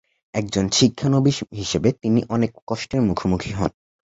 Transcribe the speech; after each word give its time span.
একজন 0.33 0.65
শিক্ষানবিশ 0.69 1.37
হিসেবে 1.59 1.89
তিনি 2.01 2.19
অনেক 2.29 2.51
কষ্টের 2.67 3.01
মুখোমুখি 3.01 3.51
হন। 3.51 3.71